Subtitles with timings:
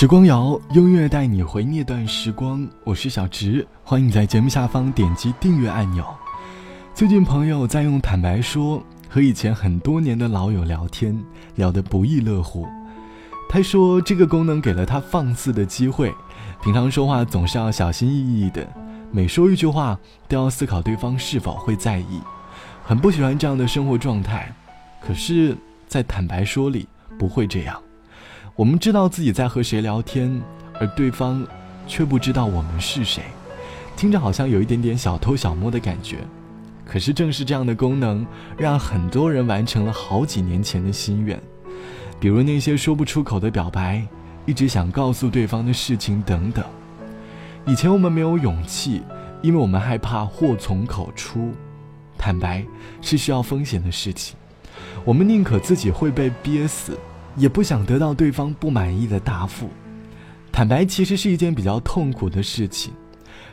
[0.00, 2.66] 时光谣，音乐带你回那段时光。
[2.84, 6.02] 我是小直，欢迎在节目下方点击订阅按钮。
[6.94, 11.22] 最近朋友在用坦白说和以前很多年的老友聊天，
[11.56, 12.66] 聊得不亦乐乎。
[13.50, 16.10] 他说这个功能给了他放肆的机会，
[16.62, 18.66] 平常说话总是要小心翼翼的，
[19.10, 22.22] 每说一句话都要思考对方是否会在意，
[22.82, 24.50] 很不喜欢这样的生活状态。
[24.98, 25.54] 可是，
[25.86, 26.88] 在坦白说里
[27.18, 27.78] 不会这样。
[28.56, 30.40] 我们知道自己在和谁聊天，
[30.78, 31.46] 而对方
[31.86, 33.22] 却不知道我们是谁，
[33.96, 36.18] 听着好像有一点点小偷小摸的感觉。
[36.84, 38.26] 可是正是这样的功能，
[38.58, 41.40] 让很多人完成了好几年前的心愿，
[42.18, 44.04] 比如那些说不出口的表白，
[44.44, 46.64] 一直想告诉对方的事情等等。
[47.64, 49.02] 以前我们没有勇气，
[49.40, 51.52] 因为我们害怕祸从口出。
[52.18, 52.64] 坦白
[53.00, 54.36] 是需要风险的事情，
[55.04, 56.98] 我们宁可自己会被憋死。
[57.36, 59.68] 也不想得到对方不满意的答复，
[60.50, 62.92] 坦白其实是一件比较痛苦的事情。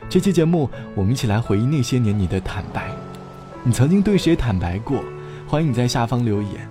[0.08, 2.90] 这期节目，我们一起来回忆那些年你的坦白。
[3.64, 5.02] 你曾经对谁坦白过？
[5.46, 6.68] 欢迎你在下方留言。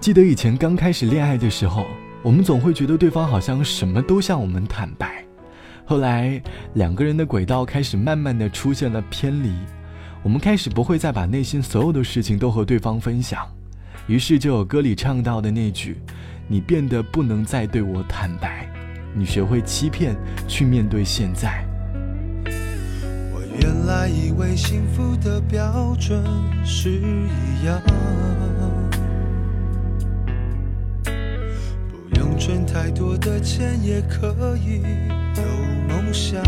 [0.00, 1.86] 记得以前刚开始恋爱的时候，
[2.22, 5.24] 我们总会觉得对方好像什么都向我们坦白。
[5.84, 6.40] 后来
[6.74, 9.52] 两个人的轨道开始慢慢的出现了偏离，
[10.22, 13.46] 我们开始不会再把内心所有的事情都和对方分享。
[14.06, 15.98] 于是就有歌里唱到的那句。
[16.50, 18.66] 你变得不能再对我坦白，
[19.14, 20.16] 你学会欺骗
[20.48, 21.62] 去面对现在。
[23.30, 26.24] 我原来以为幸福的标准
[26.64, 27.82] 是一样，
[31.04, 34.80] 不用赚太多的钱也可以
[35.36, 35.42] 有
[35.86, 36.42] 梦想。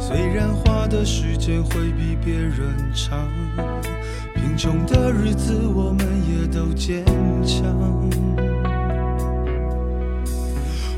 [0.00, 3.28] 虽然花的时间会比别人长。
[4.40, 7.04] 贫穷的日子，我们也都坚
[7.44, 7.62] 强。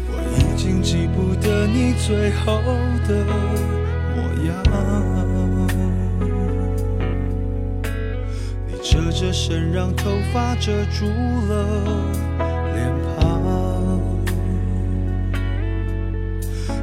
[0.08, 2.60] 我已经记不得你最后
[3.08, 3.24] 的
[4.14, 4.54] 模样。
[8.68, 11.06] 你侧着身，让头发遮住
[11.48, 11.50] 了
[12.74, 13.20] 脸庞。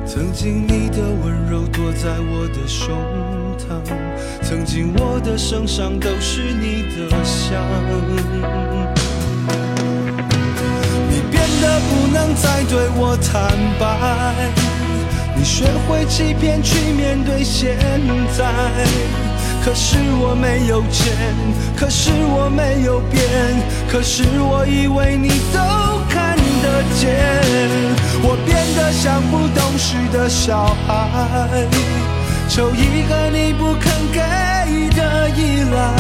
[0.06, 2.94] 曾经你的温柔躲在我的胸
[3.60, 3.82] 膛。
[4.42, 7.62] 曾经我的身上都是你的香，
[11.10, 13.86] 你变得不能再对我坦白，
[15.36, 17.78] 你学会欺骗去面对现
[18.36, 18.40] 在。
[19.64, 21.14] 可是我没有钱，
[21.76, 23.22] 可是我没有变，
[23.92, 25.60] 可是我以为你都
[26.10, 27.30] 看得见，
[28.24, 31.68] 我变得像不懂事的小孩。
[32.50, 34.20] 求一个你不肯给
[34.98, 35.94] 的依赖，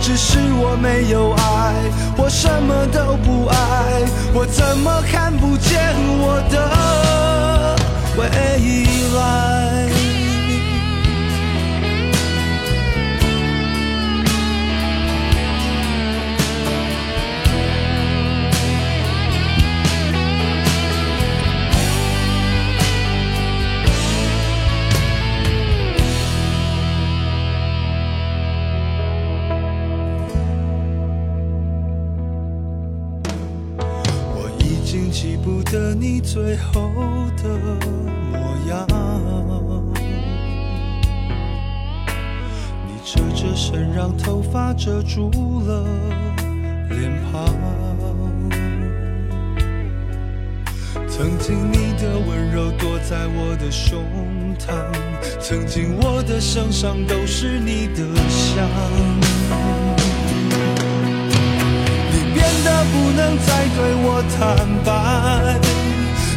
[0.00, 1.74] 只是我没有爱，
[2.16, 3.56] 我什么都不爱，
[4.32, 5.80] 我怎么看不见
[6.20, 7.76] 我的
[8.16, 8.24] 未
[9.16, 10.03] 来？
[43.64, 45.30] 侧着身，让头发遮住
[45.66, 45.84] 了
[46.90, 47.46] 脸庞。
[51.08, 54.02] 曾经你的温柔躲在我的胸
[54.58, 54.74] 膛，
[55.40, 58.68] 曾经我的身上都是你的香。
[62.10, 65.58] 你变得不能再对我坦白。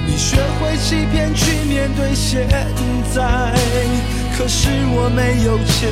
[0.05, 2.47] 你学会欺骗去面对现
[3.13, 3.53] 在，
[4.37, 5.91] 可是我没有钱，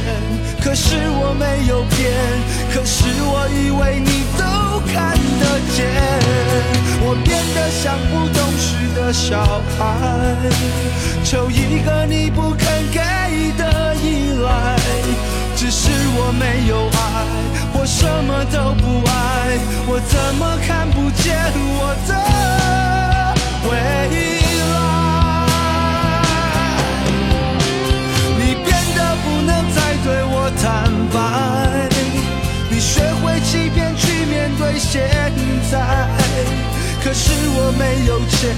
[0.62, 2.14] 可是我没有变，
[2.72, 5.90] 可是我以为你都看得见，
[7.02, 9.84] 我变得像不懂事的小孩，
[11.24, 13.00] 求一个你不肯给
[13.58, 14.78] 的依赖，
[15.56, 17.26] 只是我没有爱，
[17.74, 21.36] 我什么都不爱，我怎么看不见
[21.80, 22.25] 我的？
[34.96, 35.04] 现
[35.70, 35.76] 在。
[37.04, 38.56] 可是我没有钱，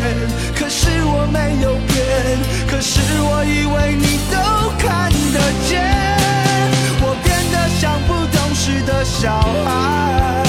[0.56, 1.98] 可是我没有变，
[2.70, 4.38] 可是我以为你都
[4.78, 5.38] 看得
[5.68, 5.82] 见，
[7.02, 10.47] 我变得像不懂事的小孩，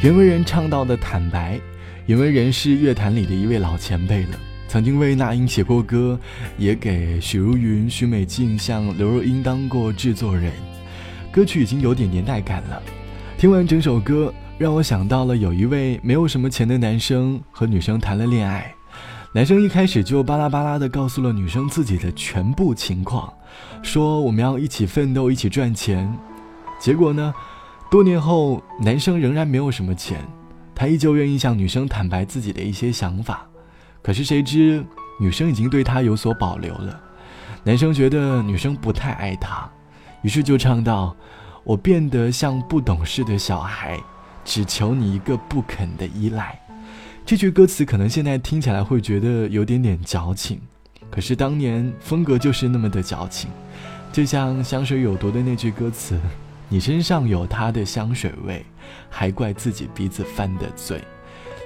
[0.00, 1.60] 袁惟仁唱到的坦白，
[2.06, 4.38] 袁惟仁是乐坛里的一位老前辈了。
[4.68, 6.16] 曾经为那英写过歌，
[6.56, 10.52] 也给许茹芸、许美静、像刘若英当过制作人。
[11.32, 12.80] 歌曲已经有点年代感了。
[13.36, 18.72] 听完整首歌，让我想到了有一位没有什么钱的男生和女生谈了恋爱。
[19.32, 23.32] 男生一开始就巴拉巴拉的告诉了女生自己的全部情况，
[23.82, 26.16] 说我们要一起奋斗，一起赚钱。
[26.78, 27.34] 结果呢，
[27.90, 30.22] 多年后，男生仍然没有什么钱，
[30.74, 33.46] 他依旧愿意向女生坦白自己的一些想法。
[34.02, 34.84] 可是谁知，
[35.18, 37.00] 女生已经对他有所保留了。
[37.64, 39.66] 男生觉得女生不太爱他，
[40.20, 41.16] 于是就唱道
[41.64, 43.98] ：“我变得像不懂事的小孩，
[44.44, 46.60] 只求你一个不肯的依赖。”
[47.24, 50.60] 这句歌词可能现在听起来会觉得有点点矫情，
[51.10, 53.50] 可是当年风格就是那么的矫情。
[54.12, 56.18] 就像香水有毒的那句歌词
[56.68, 58.64] ：“你身上有他的香水味，
[59.08, 61.02] 还怪自己鼻子犯的罪。”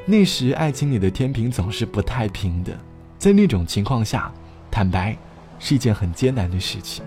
[0.04, 2.76] 那时，爱情里的天平总是不太平的，
[3.18, 4.32] 在那种情况下，
[4.70, 5.16] 坦白
[5.60, 7.04] 是一件很艰难的事情。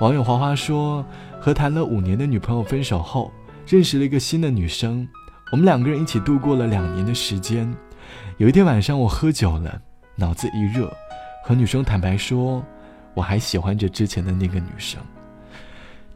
[0.00, 1.04] 网友花花说，
[1.40, 3.30] 和谈了五年的女朋友分手后，
[3.66, 5.06] 认识了一个新的女生，
[5.52, 7.72] 我们两个人一起度过了两年的时间。
[8.38, 9.80] 有一天晚上，我喝酒了，
[10.16, 10.92] 脑子一热，
[11.44, 12.60] 和女生坦白说，
[13.14, 15.00] 我还喜欢着之前的那个女生。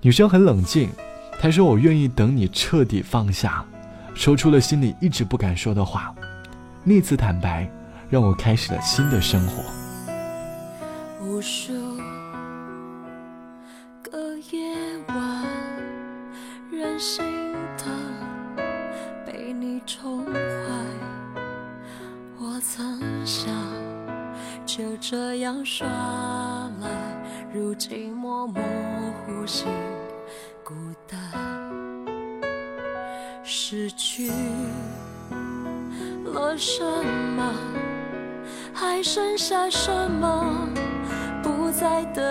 [0.03, 0.91] 女生很冷静，
[1.39, 3.65] 她说：“我愿意等你彻底放下。”
[4.15, 6.15] 说出了心里一直不敢说的话，
[6.85, 7.71] 那次坦白
[8.09, 9.63] 让我开始了新的生活。
[11.23, 11.73] 无数
[14.03, 14.59] 个夜
[15.09, 15.45] 晚，
[16.73, 17.25] 任性
[17.79, 17.85] 的
[19.25, 20.33] 被你宠坏，
[22.39, 23.55] 我曾想
[24.67, 25.87] 就这样耍
[26.81, 26.89] 赖，
[27.53, 28.63] 如今默默
[29.27, 29.65] 呼吸，
[30.63, 30.73] 孤
[31.09, 31.19] 单。
[33.43, 34.31] 失去
[36.27, 36.85] 了什
[37.37, 37.53] 么，
[38.73, 40.69] 还剩下什么？
[41.43, 42.25] 不再等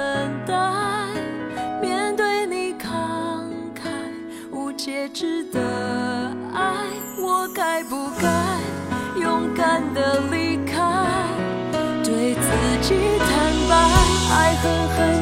[0.48, 0.56] 待，
[1.82, 2.88] 面对你慷
[3.76, 3.90] 慨
[4.52, 5.60] 无节制的
[6.54, 6.86] 爱，
[7.22, 10.82] 我该不该勇敢的离开？
[12.06, 13.19] 对自己，
[14.50, 15.19] 爱和恨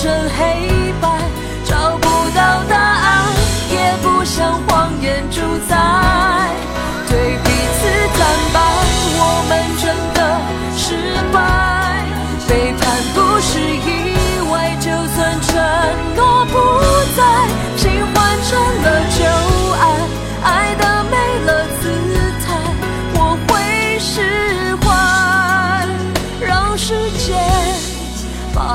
[0.00, 0.57] 成黑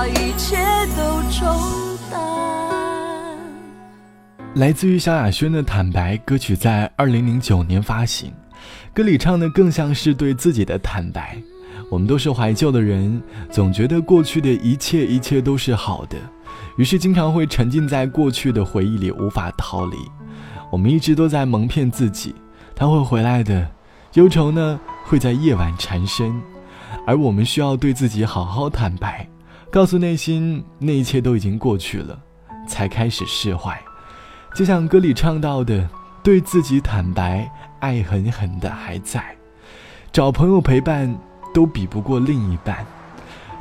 [0.07, 0.57] 一切
[0.95, 1.47] 都冲
[2.11, 2.19] 淡。
[4.55, 8.31] 来自于萧亚轩的《坦白》歌曲在二零零九年发行，
[8.93, 11.37] 歌里唱的更像是对自己的坦白。
[11.89, 16.17] 我们都是怀旧的人，总觉得过去的一切一切都是好的，
[16.77, 19.97] 于是经常会沉浸在过去的回忆里无法逃离。
[20.71, 22.33] 我们一直都在蒙骗自己，
[22.75, 23.67] 他会回来的。
[24.13, 26.39] 忧愁呢，会在夜晚缠身，
[27.05, 29.27] 而我们需要对自己好好坦白，
[29.73, 32.15] 告诉内心那一切都已经过去了，
[32.67, 33.75] 才开始释怀。
[34.53, 35.89] 就像歌里唱到的，
[36.21, 39.35] 对自己坦白，爱狠狠的还在，
[40.11, 41.11] 找朋友陪伴
[41.55, 42.85] 都比不过另一半。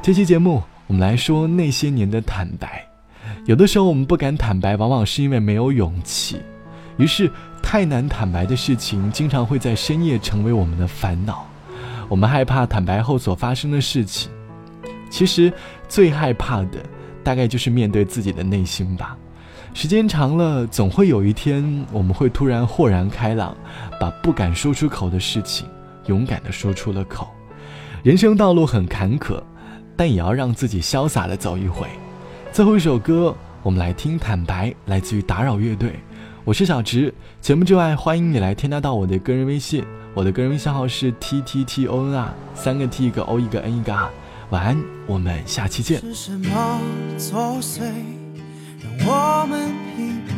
[0.03, 2.87] 这期节目，我们来说那些年的坦白。
[3.47, 6.43] 有的时候我们不敢坦白，往往是因为没有勇气，
[6.99, 7.31] 于是。
[7.63, 11.47] 太难坦白的事情，经常会在深夜成为我们的烦恼。
[12.09, 14.31] 我们害怕坦白后所发生的事情，
[15.13, 15.53] 其实
[15.91, 16.79] 最害怕的，
[17.23, 19.15] 大概就是面对自己的内心吧。
[19.75, 23.55] 时间长了，总会有一天，我们会突然豁然开朗，
[24.01, 25.69] 把不敢说出口的事情，
[26.07, 27.29] 勇敢地说出了口。
[28.03, 29.39] 人生道路很坎坷，
[29.97, 31.87] 但也要让自己潇洒地走一回。
[32.51, 35.93] 最后一首歌，我们来听《坦白》，来自于打扰乐队。
[36.43, 44.11] 我是小直，节目之外，欢迎你来添加到我的个人微信，我的个人微信号是 t t t o n r，三个 t 一个 o 一个 n 一个 r。
[44.53, 45.99] 晚安，我们下期见。
[46.03, 46.79] 是什么
[47.17, 47.81] 作祟，
[48.83, 50.31] 让我们疲惫？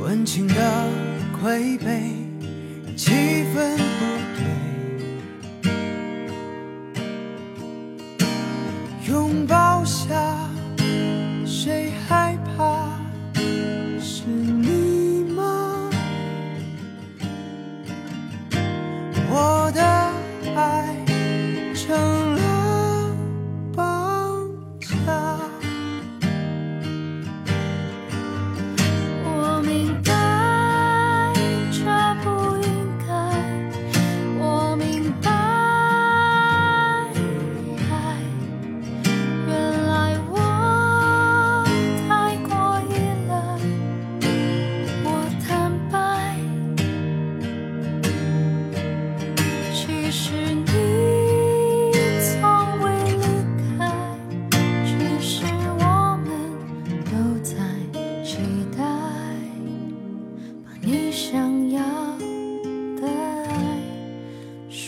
[0.00, 0.54] 温情的
[1.38, 2.16] 亏悲，
[2.86, 3.12] 让气
[3.54, 3.82] 氛不
[4.38, 4.40] 对。
[9.10, 9.61] 拥抱。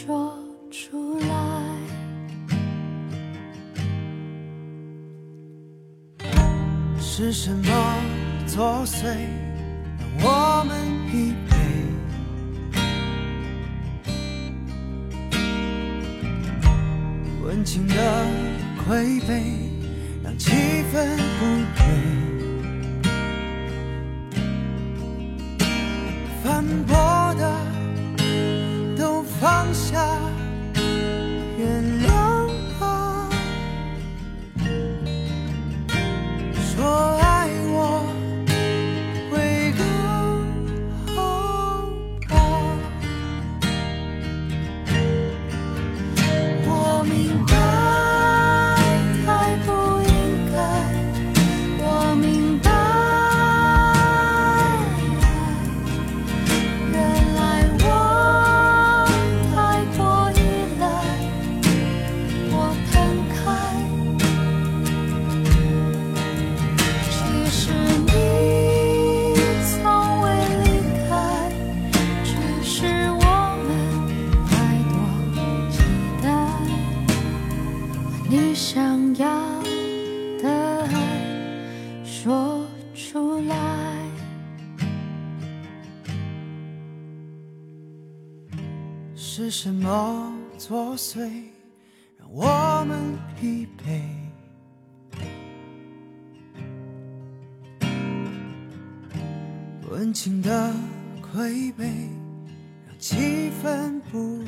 [0.07, 0.39] 说
[0.71, 1.27] 出来
[7.01, 7.65] 是什么
[8.47, 9.07] 作祟，
[9.97, 10.77] 让我们
[11.11, 11.55] 疲惫？
[17.43, 17.95] 温情的
[18.85, 19.43] 亏悲，
[20.23, 20.51] 让气
[20.93, 21.45] 氛不
[21.79, 21.83] 对。
[26.43, 27.24] 反驳
[89.45, 91.19] 是什么作祟，
[92.17, 94.01] 让我们疲惫？
[99.91, 100.73] 温情的
[101.21, 101.85] 亏悲，
[102.87, 104.43] 让气氛不。